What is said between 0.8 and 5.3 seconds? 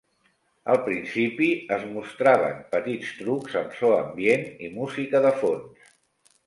principi es mostraven petits trucs amb so ambient i música